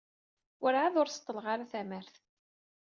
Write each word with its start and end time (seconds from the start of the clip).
Werɛad 0.61 0.95
ur 1.01 1.07
seḍḍleɣ 1.09 1.45
ara 1.53 1.71
tamart. 1.71 2.15